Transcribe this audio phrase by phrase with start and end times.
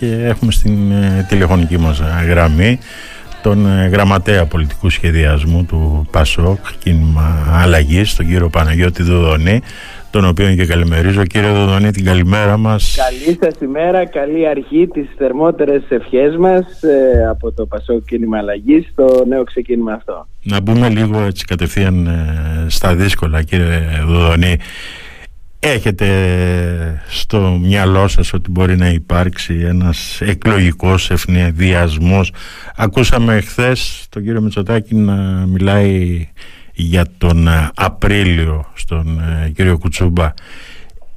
[0.00, 2.78] και έχουμε στην ε, τηλεφωνική μας γραμμή
[3.42, 9.62] τον ε, γραμματέα πολιτικού σχεδιασμού του ΠΑΣΟΚ κίνημα αλλαγής, τον κύριο Παναγιώτη Δουδονή
[10.10, 11.24] τον οποίο και καλημερίζω.
[11.24, 12.96] Κύριε Δουδονή, την καλημέρα μας.
[12.96, 18.88] Καλή σας ημέρα, καλή αρχή τις θερμότερες ευχές μας ε, από το ΠΑΣΟΚ κίνημα αλλαγής
[18.92, 20.26] στο νέο ξεκίνημα αυτό.
[20.42, 22.08] Να μπούμε λίγο έτσι κατευθείαν
[22.66, 24.56] στα δύσκολα κύριε Δουδονή.
[25.62, 32.32] Έχετε στο μυαλό σας ότι μπορεί να υπάρξει ένας εκλογικός ευνηδιασμός;
[32.76, 35.14] Ακούσαμε χθες τον κύριο Μητσοτάκη να
[35.46, 36.28] μιλάει
[36.72, 40.32] για τον Απρίλιο στον ε, κύριο Κουτσούμπα.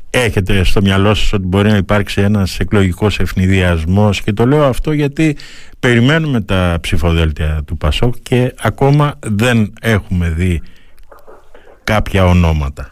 [0.10, 4.92] Έχετε στο μυαλό σας ότι μπορεί να υπάρξει ένας εκλογικός ευνηδιασμός; Και το λέω αυτό
[4.92, 5.38] γιατί
[5.80, 10.62] περιμένουμε τα ψηφοδέλτια του Πασόκ και ακόμα δεν έχουμε δει
[11.84, 12.90] κάποια ονόματα.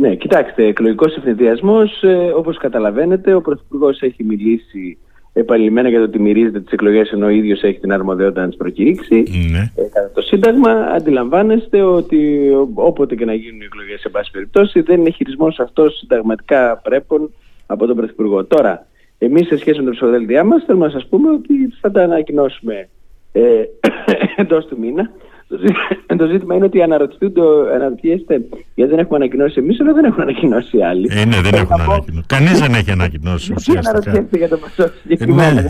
[0.00, 4.98] Ναι, κοιτάξτε, εκλογικός ευνηδιασμός, ε, όπως καταλαβαίνετε, ο Πρωθυπουργός έχει μιλήσει
[5.32, 8.56] επανειλημμένα για το ότι μυρίζεται τις εκλογές ενώ ο ίδιος έχει την αρμοδιότητα να τις
[8.56, 9.24] προκηρύξει.
[9.50, 9.58] Ναι.
[9.58, 14.80] Ε, κατά το Σύνταγμα, αντιλαμβάνεστε ότι όποτε και να γίνουν οι εκλογές, σε πάση περιπτώσει,
[14.80, 17.32] δεν είναι χειρισμός αυτός συνταγματικά πρέπον
[17.66, 18.44] από τον Πρωθυπουργό.
[18.44, 18.86] Τώρα,
[19.18, 22.88] εμείς σε σχέση με το ψηφοδέλτιά μας, θέλουμε να σας πούμε ότι θα τα ανακοινώσουμε
[23.32, 23.62] ε,
[24.42, 25.10] εντός του μήνα.
[26.16, 28.40] Το ζήτημα είναι ότι αναρωτιέστε
[28.74, 31.08] γιατί δεν έχουμε ανακοινώσει εμείς, αλλά δεν έχουν ανακοινώσει οι άλλοι.
[31.10, 32.22] Ε, ναι, δεν έχουν ανακοινώσει.
[32.26, 33.52] Κανείς δεν έχει ανακοινώσει.
[33.52, 34.92] Τι αναρωτιέστε για το Πασόκ
[35.26, 35.64] Ναι,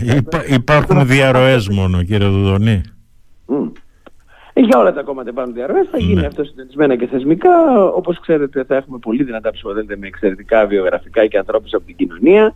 [0.47, 2.81] υπάρχουν διαρροές μόνο, κύριε Δουδονή.
[4.53, 5.87] Για όλα τα κόμματα υπάρχουν διαρροές.
[5.91, 6.25] Θα γίνει ναι.
[6.25, 7.83] αυτό συντονισμένα και θεσμικά.
[7.85, 12.55] Όπως ξέρετε, θα έχουμε πολύ δυνατά ψηφοδέλτια με εξαιρετικά βιογραφικά και ανθρώπους από την κοινωνία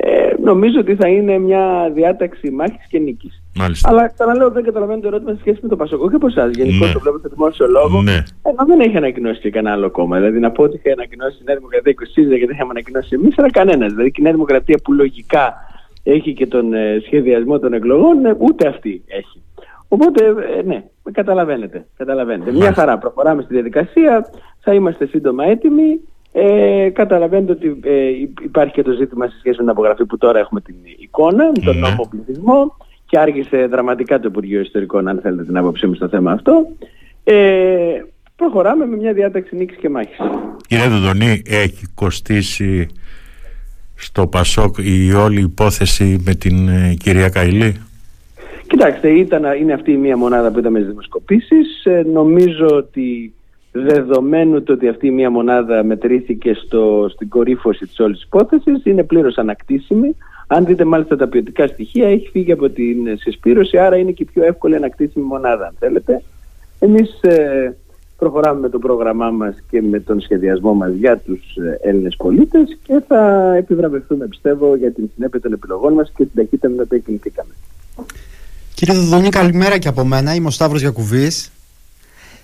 [0.00, 3.42] ε, νομίζω ότι θα είναι μια διάταξη μάχης και νίκης.
[3.54, 3.88] Μάλιστα.
[3.88, 6.50] Αλλά ξαναλέω δεν καταλαβαίνω το ερώτημα σε σχέση με το Πασοκό και από εσάς.
[6.54, 6.92] Γενικώ ναι.
[6.92, 8.02] το βλέπω στο δημόσιο λόγο.
[8.02, 8.22] Ναι.
[8.42, 10.16] Ενώ δεν έχει ανακοινώσει και κανένα άλλο κόμμα.
[10.16, 13.38] Δηλαδή να πω ότι είχε ανακοινώσει η Νέα Δημοκρατία 20 και δεν είχαμε ανακοινώσει εμείς,
[13.38, 13.90] αλλά κανένας.
[13.92, 15.54] Δηλαδή και η Νέα Δημοκρατία που λογικά
[16.02, 19.42] έχει και τον ε, σχεδιασμό των εκλογών, ε, ούτε αυτή έχει.
[19.88, 20.24] Οπότε,
[20.58, 21.86] ε, ναι, καταλαβαίνετε.
[21.96, 22.52] καταλαβαίνετε.
[22.52, 22.98] Μια χαρά.
[22.98, 24.30] Προχωράμε στη διαδικασία.
[24.60, 26.00] Θα είμαστε σύντομα έτοιμοι.
[26.32, 28.08] Ε, καταλαβαίνετε ότι ε,
[28.44, 31.78] υπάρχει και το ζήτημα σε σχέση με την απογραφή που τώρα έχουμε την εικόνα, τον
[31.78, 31.88] ναι.
[31.88, 36.32] νόμο πληθυσμό και άργησε δραματικά το Υπουργείο Ιστορικών, αν θέλετε την άποψή μου στο θέμα
[36.32, 36.66] αυτό.
[37.24, 38.02] Ε,
[38.36, 40.16] προχωράμε με μια διάταξη νίκης και μάχης.
[40.66, 42.86] Κύριε Δουδονή, έχει κοστίσει
[43.94, 47.80] στο Πασόκ η όλη υπόθεση με την ε, κυρία Καηλή;
[48.68, 51.84] Κοιτάξτε, ήταν, είναι αυτή η μία μονάδα που είδαμε στις δημοσκοπήσεις.
[51.84, 53.32] Ε, νομίζω ότι
[53.86, 59.02] δεδομένου το ότι αυτή η μία μονάδα μετρήθηκε στο, στην κορύφωση της όλης υπόθεσης, είναι
[59.02, 60.16] πλήρως ανακτήσιμη.
[60.46, 64.30] Αν δείτε μάλιστα τα ποιοτικά στοιχεία, έχει φύγει από την συσπήρωση, άρα είναι και η
[64.32, 66.22] πιο εύκολη ανακτήσιμη μονάδα, αν θέλετε.
[66.78, 67.76] Εμείς ε,
[68.18, 72.78] προχωράμε με το πρόγραμμά μας και με τον σχεδιασμό μας για τους ε, Έλληνες πολίτες
[72.82, 76.82] και θα επιβραβευτούμε, πιστεύω, για την συνέπεια των επιλογών μας και την ταχύτητα με την
[76.84, 77.50] οποία κινηθήκαμε.
[78.74, 80.34] Κύριε Δοδονή, καλημέρα και από μένα.
[80.34, 81.50] Είμαι ο Σταύρος Γιακουβής.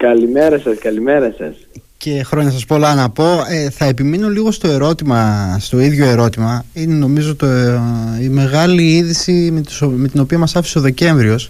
[0.04, 1.54] Καλημέρα σας, καλημέρα σας.
[1.96, 3.24] Και χρόνια σας πολλά να πω.
[3.48, 6.64] Ε, θα επιμείνω λίγο στο ερώτημα, στο ίδιο ερώτημα.
[6.74, 7.80] Είναι νομίζω το, ε,
[8.20, 11.48] η μεγάλη είδηση με, το, με την οποία μας άφησε ο Δεκέμβριος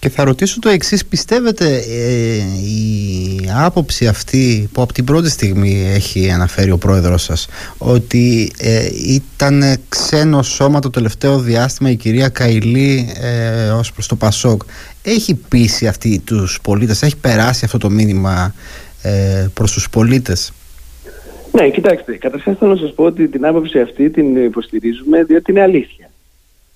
[0.00, 5.84] και θα ρωτήσω το εξής, πιστεύετε ε, η άποψη αυτή που από την πρώτη στιγμή
[5.94, 12.28] έχει αναφέρει ο πρόεδρος σας ότι ε, ήταν ξένο σώμα το τελευταίο διάστημα η κυρία
[12.28, 14.62] Καηλή ε, ως προς το Πασόκ
[15.02, 18.54] έχει πείσει αυτή τους πολίτες, έχει περάσει αυτό το μήνυμα
[19.02, 20.52] ε, προς τους πολίτες;
[21.52, 25.62] Ναι, κοιτάξτε, καταρχάς θέλω να σας πω ότι την άποψη αυτή την υποστηρίζουμε διότι είναι
[25.62, 26.09] αλήθεια.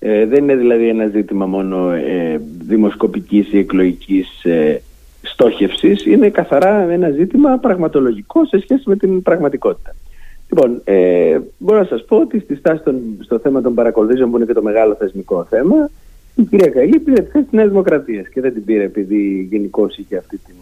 [0.07, 4.81] Ε, δεν είναι δηλαδή ένα ζήτημα μόνο ε, δημοσκοπικής ή εκλογικής ε,
[5.21, 9.95] στόχευσης, είναι καθαρά ένα ζήτημα πραγματολογικό σε σχέση με την πραγματικότητα.
[10.49, 14.37] Λοιπόν, ε, μπορώ να σας πω ότι στη στάση των, στο θέμα των παρακολουθήσεων που
[14.37, 15.89] είναι και το μεγάλο θεσμικό θέμα,
[16.35, 19.87] η κυρία Καγή πήρε τη θέση της Νέας Δημοκρατίας και δεν την πήρε επειδή γενικώ
[19.95, 20.55] είχε αυτή την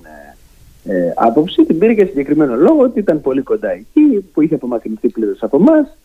[0.83, 4.55] ε, ε, άποψη, την πήρε για συγκεκριμένο λόγο ότι ήταν πολύ κοντά εκεί, που είχε
[4.55, 5.97] απομακρυνθεί πλήρως από εμάς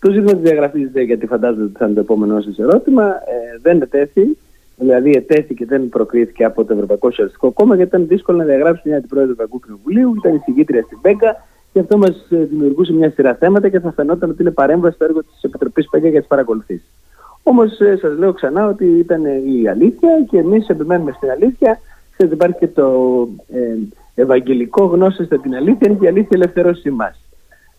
[0.00, 3.80] το ζήτημα της διαγραφής, γιατί φαντάζομαι ότι θα είναι το επόμενο σα ερώτημα, ε, δεν
[3.80, 4.36] ετέθη.
[4.78, 8.82] Δηλαδή, ετέθη και δεν προκρίθηκε από το Ευρωπαϊκό Σοσιαλιστικό Κόμμα, γιατί ήταν δύσκολο να διαγράψει
[8.84, 11.36] μια αντιπρόεδρο του Ευρωπαϊκού Κοινοβουλίου, ήταν εισηγήτρια στην ΠΕΚΑ
[11.72, 15.04] και αυτό μας ε, δημιουργούσε μια σειρά θέματα και θα φαινόταν ότι είναι παρέμβαση στο
[15.04, 16.90] έργο της Επιτροπής ΠΕΚΑ για τις παρακολουθήσεις.
[17.42, 21.80] Όμως, ε, σας λέω ξανά ότι ήταν η αλήθεια και εμείς επιμένουμε στην αλήθεια.
[22.12, 22.88] Ξέρετε, υπάρχει και το
[23.52, 23.76] ε,
[24.14, 27.25] ευαγγελικό γνώσεστε την αλήθεια, είναι και η αλήθεια ελευθερώσει εμάς.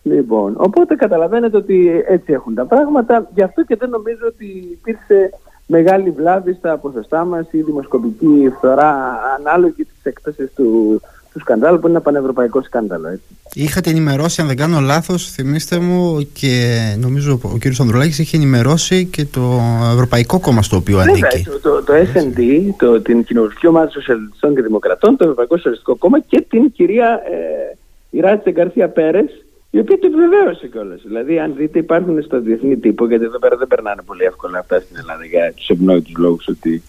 [0.02, 3.28] Λοιπόν, οπότε καταλαβαίνετε ότι έτσι έχουν τα πράγματα.
[3.34, 5.30] Γι' αυτό και δεν νομίζω ότι υπήρξε
[5.66, 11.00] μεγάλη βλάβη στα ποσοστά μας ή δημοσκοπική φθορά ανάλογη της έκταση του,
[11.32, 13.08] του σκανδάλου που είναι ένα πανευρωπαϊκό σκάνδαλο.
[13.08, 13.24] Έτσι.
[13.52, 17.80] Είχατε ενημερώσει, αν δεν κάνω λάθος, θυμίστε μου, και νομίζω ο κ.
[17.80, 19.60] Ανδρουλάκης είχε ενημερώσει και το
[19.92, 21.44] Ευρωπαϊκό Κόμμα στο οποίο ανήκει.
[21.44, 22.40] Το, το, το SND,
[22.78, 27.76] το, την Κοινοβουλευτική Ομάδα Σοσιαλιστών και Δημοκρατών, το Ευρωπαϊκό Σοσιαλιστικό Κόμμα και την κυρία ε,
[28.10, 31.02] Ιράτσε Γκαρθία Πέρες, η οποία το επιβεβαίωσε κιόλας.
[31.06, 34.80] Δηλαδή, αν δείτε, υπάρχουν στο διεθνή τύπο, γιατί εδώ πέρα δεν περνάνε πολύ εύκολα αυτά
[34.80, 36.82] στην Ελλάδα για τους ευνόητους λόγους ότι,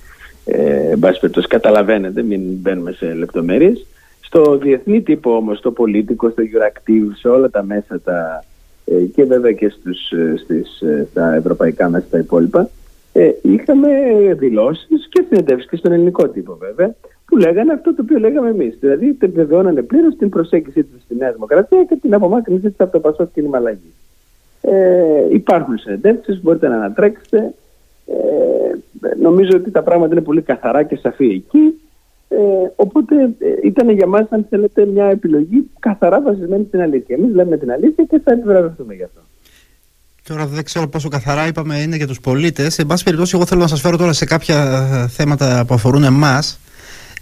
[0.46, 3.86] ε, εν πάση περιπτώσει, καταλαβαίνετε, μην μπαίνουμε σε λεπτομέρειες.
[4.22, 8.44] Στο διεθνή τύπο όμως, στο πολίτικο, στο Euractiv, σε όλα τα μέσα τα,
[8.86, 12.70] ε, και βέβαια και στους, ε, στις, ε, στα ευρωπαϊκά μέσα τα υπόλοιπα,
[13.14, 13.88] ε, είχαμε
[14.38, 16.96] δηλώσεις και συνεντεύξεις και στον ελληνικό τύπο βέβαια,
[17.30, 18.78] που λέγανε αυτό το οποίο λέγαμε εμείς.
[18.80, 23.00] Δηλαδή, επιβεβαιώνανε πλήρως την προσέγγιση τους στη Νέα Δημοκρατία και την απομάκρυνσή της από το
[23.00, 23.94] Πασό κίνημα αλλαγή.
[24.62, 27.54] Ε, υπάρχουν συνεντεύξεις, μπορείτε να ανατρέξετε.
[28.06, 31.82] Ε, νομίζω ότι τα πράγματα είναι πολύ καθαρά και σαφή εκεί.
[32.30, 32.38] Ε,
[32.76, 37.16] οπότε ε, ήταν για μας, αν θέλετε, μια επιλογή καθαρά βασισμένη στην αλήθεια.
[37.16, 39.22] Εμείς λέμε την αλήθεια και θα επιβραβευτούμε γι' αυτό.
[40.24, 42.74] Τώρα δεν ξέρω πόσο καθαρά είπαμε είναι για τους πολίτες.
[42.74, 46.60] Σε πάση περιπτώσει, εγώ θέλω να σας φέρω τώρα σε κάποια θέματα που αφορούν εμάς.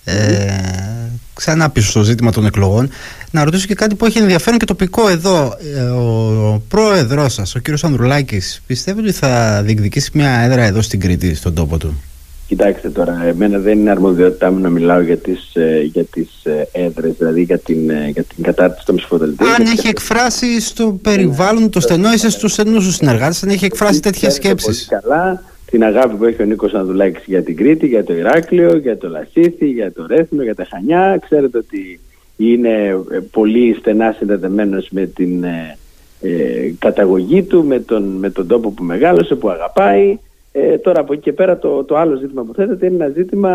[0.10, 2.90] Ε, ξανά πίσω στο ζήτημα των εκλογών
[3.32, 7.60] να ρωτήσω και κάτι που έχει ενδιαφέρον και τοπικό εδώ ε, ο πρόεδρός σας ο
[7.60, 12.02] κύριος Ανδρουλάκης πιστεύει ότι θα διεκδικήσει μια έδρα εδώ στην Κρήτη στον τόπο του;
[12.48, 16.68] Κοιτάξτε τώρα, εμένα δεν είναι αρμοδιότητά μου να μιλάω για τις, ε, για τις ε,
[16.72, 19.50] έδρες, δηλαδή για την, ε, για την κατάρτιση των ψηφοδελτίων.
[19.50, 24.00] Αν έχει εκφράσει στο περιβάλλον το στενό, είσαι στους στενούς σου συνεργάτες, αν έχει εκφράσει
[24.00, 24.86] τέτοιες σκέψεις.
[24.86, 28.78] Πολύ καλά την αγάπη που έχει ο Νίκος Ανδουλάκης για την Κρήτη, για το Ηράκλειο,
[28.78, 31.20] για το Λασίθι, για το Ρέθινο, για τα Χανιά.
[31.22, 32.00] Ξέρετε ότι
[32.38, 38.84] είναι πολύ στενά συνδεδεμένος με την ε, καταγωγή του, με τον, με τον τόπο που
[38.84, 40.18] μεγάλωσε, που αγαπάει.
[40.52, 43.52] Ε, τώρα από εκεί και πέρα το, το άλλο ζήτημα που θέτεται είναι ένα ζήτημα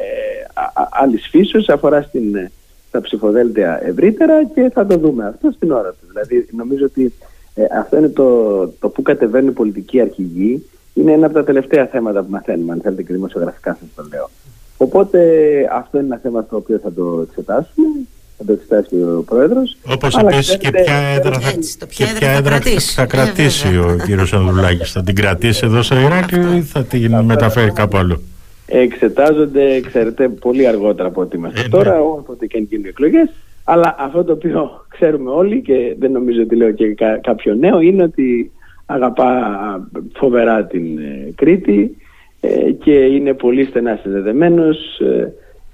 [0.00, 0.44] ε,
[0.90, 2.50] άλλης φύσεως, αφορά στην, ε,
[2.90, 6.06] τα ψηφοδέλτια ευρύτερα και θα το δούμε αυτό στην ώρα του.
[6.08, 7.12] Δηλαδή νομίζω ότι
[7.54, 10.66] ε, αυτό είναι το, το που κατεβαίνουν οι πολιτικοί αρχηγοί.
[10.96, 14.30] Είναι ένα από τα τελευταία θέματα που μαθαίνουμε, αν θέλετε και δημοσιογραφικά σας το λέω.
[14.76, 15.20] Οπότε
[15.72, 17.86] αυτό είναι ένα θέμα στο οποίο θα το εξετάσουμε
[18.38, 19.76] θα το εξετάσει ο πρόεδρος.
[19.92, 21.52] Όπως επίση και ποια έδρα θα,
[21.88, 22.58] και ποια έδρα
[22.94, 24.92] θα κρατήσει ε, ο κύριος Ανδρουλάκης.
[24.92, 28.22] Θα την κρατήσει εδώ στο Ηράκλειο ή θα την μεταφέρει κάπου αλλού;
[28.66, 32.00] Εξετάζονται, ξέρετε, πολύ αργότερα από ό,τι είμαστε ε, τώρα, ναι.
[32.00, 33.28] όποτε και αν γίνουν εκλογές.
[33.64, 38.02] Αλλά αυτό το οποίο ξέρουμε όλοι και δεν νομίζω ότι λέω και κάποιο νέο είναι
[38.02, 38.52] ότι
[38.86, 41.96] αγαπά φοβερά την ε, Κρήτη
[42.78, 45.00] και είναι πολύ στενά συνδεδεμένος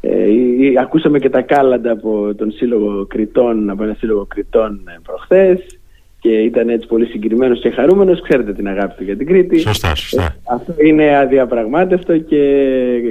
[0.05, 5.79] ε, ακούσαμε και τα κάλαντα από τον Σύλλογο Κριτών, από ένα Σύλλογο Κριτών ε, προχθές
[6.21, 8.23] και ήταν έτσι πολύ συγκεκριμένος και χαρούμενος.
[8.23, 9.59] Ξέρετε την αγάπη του για την Κρήτη.
[9.59, 10.23] Σωστά, σωστά.
[10.23, 12.37] Ε, αυτό είναι αδιαπραγμάτευτο και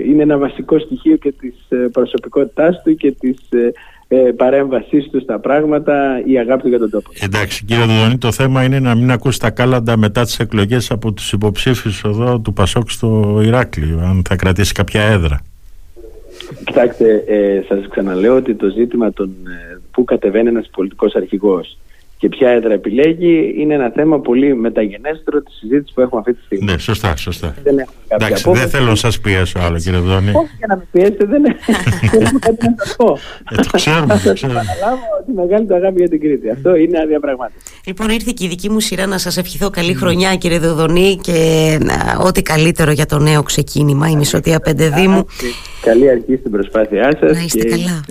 [0.05, 3.37] είναι ένα βασικό στοιχείο και της ε, προσωπικότητάς του και της
[4.13, 7.09] ε, παρέμβασή του στα πράγματα, η αγάπη του για τον τόπο.
[7.19, 11.11] Εντάξει, κύριε Δουδονή, το θέμα είναι να μην ακούσει τα κάλαντα μετά τις εκλογές από
[11.11, 15.41] τους υποψήφιους εδώ του Πασόκ στο Ηράκλειο, αν θα κρατήσει κάποια έδρα.
[16.63, 21.77] Κοιτάξτε, ε, σας ξαναλέω ότι το ζήτημα των, ε, που κατεβαίνει ένας πολιτικός αρχηγός
[22.21, 26.43] και ποια έδρα επιλέγει είναι ένα θέμα πολύ μεταγενέστερο της συζήτησης που έχουμε αυτή τη
[26.45, 26.71] στιγμή.
[26.71, 27.55] Ναι, σωστά, σωστά.
[27.63, 30.29] Δεν Εντάξει, δεν θέλω να σας πιέσω άλλο, κύριε Βδόνη.
[30.29, 33.17] Όχι για να με πιέσετε, δεν έχω κάτι να σα πω.
[33.51, 34.13] Ε, το ξέρουμε.
[34.13, 36.49] Θα σας παραλάβω ότι μεγάλη το αγάπη για την Κρήτη.
[36.49, 37.71] Αυτό είναι αδιαπραγμάτευτο.
[37.85, 41.77] Λοιπόν, ήρθε και η δική μου σειρά να σας ευχηθώ καλή χρονιά, κύριε Δοδονή, και
[42.25, 45.25] ό,τι καλύτερο για το νέο ξεκίνημα, η Μισοτία Πεντεδήμου.
[45.81, 47.31] Καλή αρχή στην προσπάθειά σας.
[47.37, 48.03] Να είστε καλά.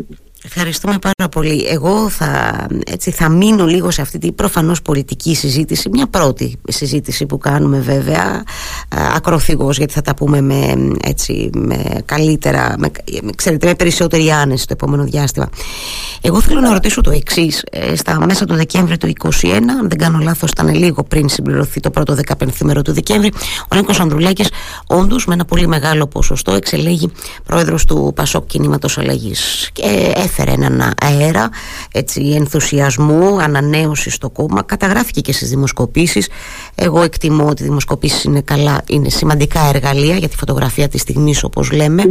[0.45, 1.67] Ευχαριστούμε πάρα πολύ.
[1.67, 5.89] Εγώ θα, έτσι, θα μείνω λίγο σε αυτή την προφανώς πολιτική συζήτηση.
[5.89, 8.45] Μια πρώτη συζήτηση που κάνουμε βέβαια
[9.15, 12.91] ακροθυγός γιατί θα τα πούμε με, έτσι, με καλύτερα, με,
[13.35, 15.49] ξέρετε, με περισσότερη άνεση το επόμενο διάστημα.
[16.21, 17.65] Εγώ θέλω να ρωτήσω το εξής.
[17.71, 21.81] Ε, στα μέσα του Δεκέμβρη του 2021, αν δεν κάνω λάθος, ήταν λίγο πριν συμπληρωθεί
[21.81, 23.33] το πρώτο 15 μέρο του Δεκέμβρη,
[23.73, 24.49] ο Νίκος Ανδρουλάκης
[24.87, 27.13] όντως με ένα πολύ μεγάλο ποσοστό εξελέγει
[27.47, 29.71] πρόεδρος του Πασόκ Κινήματος Αλλαγής.
[29.73, 31.49] Και έφερε έναν αέρα
[31.93, 34.63] έτσι, ενθουσιασμού, ανανέωσης στο κόμμα.
[34.63, 36.29] Καταγράφηκε και στις δημοσκοπήσεις.
[36.75, 41.45] Εγώ εκτιμώ ότι οι δημοσκοπήσεις είναι, καλά, είναι σημαντικά εργαλεία για τη φωτογραφία της στιγμής
[41.45, 42.03] όπως λέμε.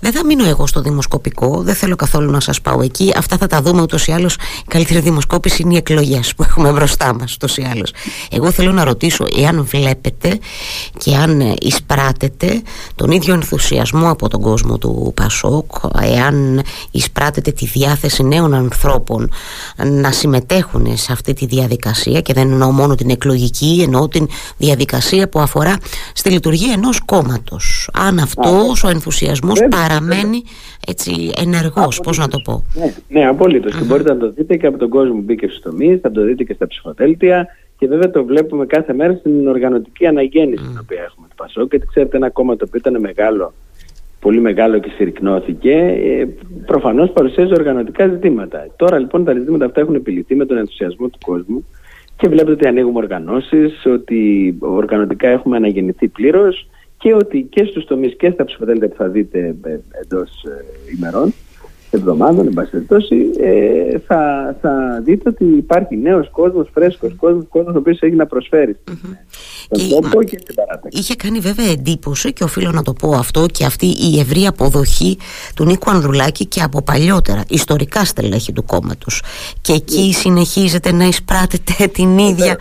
[0.00, 3.12] Δεν θα μείνω εγώ στο δημοσκοπικό, δεν θέλω καθόλου να σας πάω εκεί.
[3.16, 4.34] Αυτά θα τα δούμε ούτως ή άλλως.
[4.34, 7.92] Η καλύτερη δημοσκόπηση είναι οι εκλογές που έχουμε μπροστά μας ούτως ή άλλως.
[8.30, 10.38] Εγώ θέλω να ρωτήσω εάν βλέπετε
[10.98, 12.62] και αν εισπράτετε
[12.94, 15.70] τον ίδιο ενθουσιασμό από τον κόσμο του Πασόκ,
[16.02, 19.30] εάν εισπράτεται τη διάθεση νέων ανθρώπων
[19.76, 24.26] να συμμετέχουν σε αυτή τη διαδικασία και δεν εννοώ μόνο την εκλογική, εννοώ την
[24.56, 25.76] διαδικασία που αφορά
[26.14, 27.90] στη λειτουργία ενός κόμματος.
[27.92, 30.42] Αν αυτός ο ενθουσιασμός παραμένει
[30.86, 32.64] έτσι ενεργός, πώς να το πω.
[32.74, 33.76] Ναι, ναι απολύτως.
[33.76, 36.24] Και μπορείτε να το δείτε και από τον κόσμο που μπήκε στους τομείς, θα το
[36.24, 37.46] δείτε και στα ψηφοδέλτια
[37.78, 41.68] και βέβαια το βλέπουμε κάθε μέρα στην οργανωτική αναγέννηση την οποία έχουμε του Πασό.
[41.68, 43.52] Και ξέρετε, ένα κόμμα το οποίο ήταν μεγάλο,
[44.22, 46.26] πολύ μεγάλο και συρρυκνώθηκε, ε,
[46.66, 48.66] προφανώς παρουσιάζει οργανωτικά ζητήματα.
[48.76, 51.66] Τώρα λοιπόν τα ζητήματα αυτά έχουν επιληθεί με τον ενθουσιασμό του κόσμου
[52.16, 58.16] και βλέπετε ότι ανοίγουμε οργανώσεις, ότι οργανωτικά έχουμε αναγεννηθεί πλήρως και ότι και στους τομείς
[58.16, 60.64] και στα ψηφοδέλτια που θα δείτε ε, εντός ε,
[60.96, 61.32] ημερών
[61.96, 67.74] εβδομάδων, εν πάση περιπτώσει, ε, θα, θα δείτε ότι υπάρχει νέος κόσμος, φρέσκος κόσμος, κόσμος
[67.74, 68.76] ο οποίος έχει να προσφέρει
[69.70, 69.82] και,
[70.24, 70.98] και στην παράταξη.
[70.98, 75.18] Είχε κάνει βέβαια εντύπωση και οφείλω να το πω αυτό και αυτή η ευρή αποδοχή
[75.54, 79.22] του Νίκου Ανδρουλάκη και από παλιότερα, ιστορικά στελέχη του κόμματος.
[79.60, 80.12] Και εκεί ναι.
[80.12, 82.56] συνεχίζεται να εισπράτεται την ίδια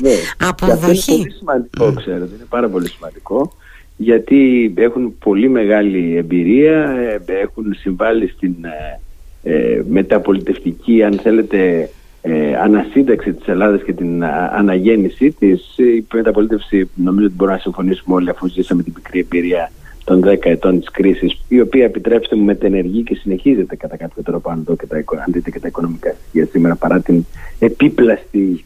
[0.00, 0.10] ναι.
[0.48, 1.12] αποδοχή.
[1.12, 3.52] είναι πολύ σημαντικό, ξέρετε, είναι πάρα πολύ σημαντικό
[4.00, 9.00] γιατί έχουν πολύ μεγάλη εμπειρία, ε, έχουν συμβάλει στην ε,
[9.42, 11.90] ε, μεταπολιτευτική, αν θέλετε,
[12.22, 14.24] ε, ανασύνταξη της Ελλάδας και την
[14.56, 15.78] αναγέννησή της.
[15.78, 19.70] Η μεταπολίτευση νομίζω ότι μπορούμε να συμφωνήσουμε όλοι αφού ζήσαμε την πικρή εμπειρία
[20.04, 24.50] των 10 ετών της κρίσης, η οποία επιτρέψτε μου μετενεργεί και συνεχίζεται κατά κάποιο τρόπο
[24.50, 27.24] αν, και τα, αν δείτε και τα οικονομικά στοιχεία σήμερα παρά την
[27.58, 28.64] επίπλαστη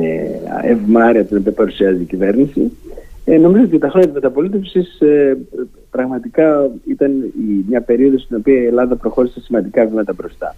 [0.00, 2.70] ε, ευμάρεια την οποία παρουσιάζει η κυβέρνηση.
[3.24, 5.38] Ε, νομίζω ότι τα χρόνια της μεταπολίτευσης ε,
[5.90, 10.56] πραγματικά ήταν η, μια περίοδος στην οποία η Ελλάδα προχώρησε σημαντικά βήματα μπροστά.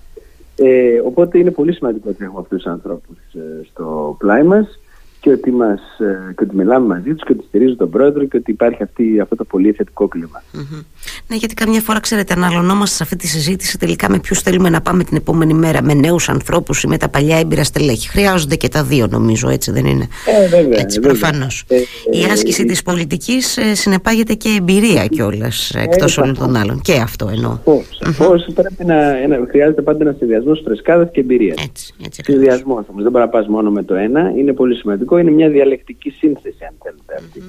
[0.56, 4.78] Ε, οπότε είναι πολύ σημαντικό ότι έχουμε αυτούς τους ανθρώπους ε, στο πλάι μας
[5.24, 8.36] και ότι, μας, ε, και ότι μιλάμε μαζί τους και ότι στηρίζουν τον πρόεδρο και
[8.36, 10.42] ότι υπάρχει αυτή, αυτό το πολύ θετικό κλίμα.
[10.54, 10.84] Mm-hmm.
[11.28, 14.80] Ναι, γιατί καμιά φορά, ξέρετε, αναλωνόμαστε σε αυτή τη συζήτηση τελικά με ποιους θέλουμε να
[14.80, 18.08] πάμε την επόμενη μέρα, με νέους ανθρώπους ή με τα παλιά έμπειρα στελέχη.
[18.08, 20.08] Χρειάζονται και τα δύο, νομίζω, έτσι δεν είναι;
[20.42, 21.64] Ε, βέβαια, έτσι, προφανώς.
[21.68, 21.76] Ε,
[22.10, 26.56] Η ε, άσκηση ε, της πολιτικής ε, συνεπάγεται και εμπειρία κιόλας εκτός ε, όλων των
[26.56, 26.80] άλλων.
[26.80, 27.58] Και αυτό εννοώ.
[28.04, 28.54] Σαφώς mm-hmm.
[28.54, 31.64] πρέπει να, ένα, χρειάζεται πάντα ένα συνδυασμό φρεσκάδα και εμπειρίας.
[31.64, 32.22] Έτσι, έτσι.
[32.24, 35.49] Συνδυασμός όμως, δεν μπορεί να πα μόνο με το ένα, είναι πολύ σημαντικό είναι μια
[35.49, 37.42] διαλεκτική σύνθεση αν θέλετε αυτή.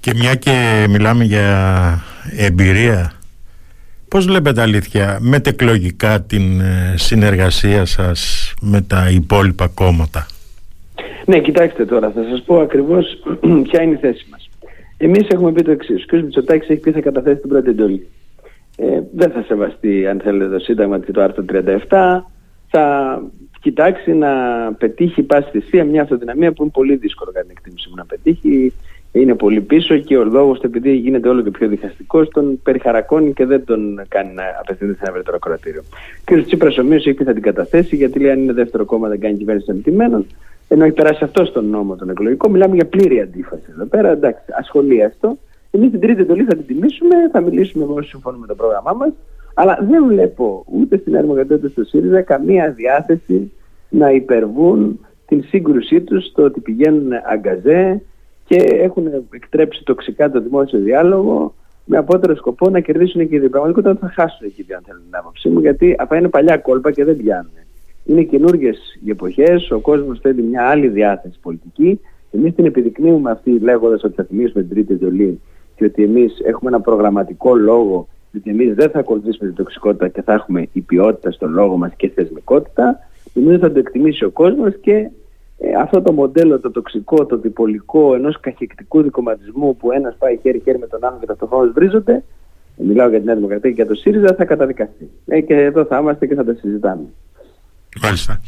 [0.00, 1.98] Και μια και μιλάμε για
[2.36, 3.12] εμπειρία,
[4.08, 10.26] πώς βλέπετε αλήθεια μετεκλογικά την ε, συνεργασία σας με τα υπόλοιπα κόμματα;
[11.26, 13.06] Ναι, κοιτάξτε τώρα, θα σας πω ακριβώς
[13.68, 14.48] ποια είναι η θέση μας.
[14.96, 16.02] Εμείς έχουμε πει το εξής.
[16.02, 16.22] Ο κ.
[16.22, 18.08] Μητσοτάκης έχει πει θα καταθέσει την πρώτη εντολή.
[18.76, 21.44] Ε, δεν θα σεβαστεί, αν θέλετε, το Σύνταγμα και το άρθρο
[21.88, 22.24] 37.
[22.68, 23.22] Θα
[23.62, 24.32] κοιτάξει να
[24.78, 28.72] πετύχει πάση θυσία μια αυτοδυναμία που είναι πολύ δύσκολο κατά την εκτίμηση μου να πετύχει.
[29.12, 33.32] Είναι πολύ πίσω και ο λόγος του, επειδή γίνεται όλο και πιο διχαστικός, τον περιχαρακώνει
[33.32, 35.82] και δεν τον κάνει να απευθυνθεί σε ένα ευρύτερο κρατήριο.
[36.24, 39.08] Και ο Τσίπρας ομοίω έχει πει θα την καταθέσει, γιατί λέει αν είναι δεύτερο κόμμα
[39.08, 40.26] δεν κάνει κυβέρνηση αντιμένων.
[40.68, 44.10] Ενώ έχει περάσει αυτό στον νόμο τον εκλογικό, μιλάμε για πλήρη αντίφαση εδώ πέρα.
[44.10, 45.38] Εντάξει, ασχολίαστο.
[45.70, 48.92] Εμείς την τρίτη εντολή θα την τιμήσουμε, θα μιλήσουμε με όσοι συμφωνούμε με το πρόγραμμά
[48.92, 49.12] μας.
[49.54, 53.52] Αλλά δεν βλέπω ούτε στην Ερμογατή ούτε στο ΣΥΡΙΖΑ καμία διάθεση
[53.88, 58.02] να υπερβούν την σύγκρουσή τους στο ότι πηγαίνουν αγκαζέ
[58.44, 61.54] και έχουν εκτρέψει τοξικά το δημόσιο διάλογο
[61.84, 65.48] με απότερο σκοπό να κερδίσουν και οι πραγματικότητα θα χάσουν εκεί αν θέλουν την άποψή
[65.48, 67.52] μου γιατί αυτά είναι παλιά κόλπα και δεν πιάνουν.
[68.04, 72.00] Είναι καινούργιες οι εποχές, ο κόσμος θέλει μια άλλη διάθεση πολιτική.
[72.30, 75.40] Εμείς την επιδεικνύουμε αυτή λέγοντας ότι θα θυμίσουμε την τρίτη εντολή
[75.76, 80.22] και ότι εμείς έχουμε ένα προγραμματικό λόγο γιατί εμεί δεν θα ακολουθήσουμε την τοξικότητα και
[80.22, 82.98] θα έχουμε η ποιότητα στο λόγο μας και θεσμικότητα,
[83.32, 85.10] νομίζω θα το εκτιμήσει ο κόσμος και
[85.58, 90.78] ε, αυτό το μοντέλο, το τοξικό, το διπολικό ενός καχεκτικού δικοματισμού που ένας πάει χέρι-χέρι
[90.78, 92.24] με τον άλλον και ταυτόχρονα βρίσκονται,
[92.76, 95.10] μιλάω για την Νέα Δημοκρατία και για το ΣΥΡΙΖΑ, θα καταδικαστεί.
[95.26, 97.04] Ε, και εδώ θα είμαστε και θα τα συζητάμε.
[98.02, 98.40] Μάλιστα.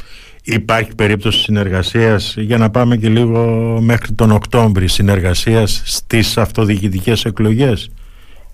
[0.47, 3.41] Υπάρχει περίπτωση συνεργασίας για να πάμε και λίγο
[3.81, 7.91] μέχρι τον Οκτώβρη συνεργασίας στις αυτοδιοικητικές εκλογές;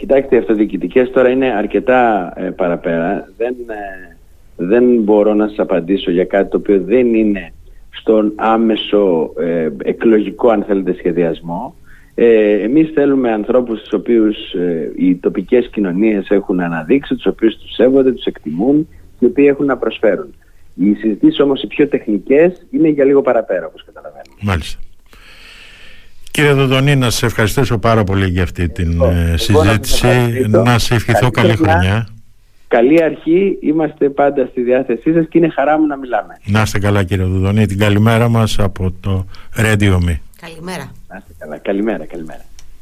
[0.00, 3.28] Κοιτάξτε, οι αυτοδιοικητικές τώρα είναι αρκετά ε, παραπέρα.
[3.36, 4.16] Δεν, ε,
[4.56, 7.52] δεν μπορώ να σας απαντήσω για κάτι το οποίο δεν είναι
[7.90, 11.74] στον άμεσο ε, εκλογικό, αν θέλετε, σχεδιασμό.
[12.14, 14.36] Ε, εμείς θέλουμε ανθρώπους τους οποίους
[14.96, 18.88] οι τοπικές κοινωνίες έχουν αναδείξει, τους οποίους τους σέβονται, τους εκτιμούν
[19.18, 20.34] και οι οποίοι έχουν να προσφέρουν.
[20.74, 24.30] Οι συζητήσεις όμως οι πιο τεχνικές είναι για λίγο παραπέρα, όπως καταλαβαίνετε.
[24.40, 24.80] Μάλιστα.
[26.30, 30.06] Κύριε Δοντονή, να σε ευχαριστήσω πάρα πολύ για αυτή την ε, συζήτηση.
[30.48, 32.08] Να, σε ευχηθώ καλή, χρονιά.
[32.68, 36.38] Καλή αρχή, είμαστε πάντα στη διάθεσή σας και είναι χαρά μου να μιλάμε.
[36.44, 40.16] Να είστε καλά κύριε Δοντονή, την καλημέρα μας από το Radio Me.
[40.40, 40.92] Καλημέρα.
[41.08, 42.44] Να είστε καλά, καλημέρα, καλημέρα.